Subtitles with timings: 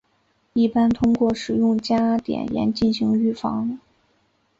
[0.53, 3.79] 一般通过使用加碘盐进行预防。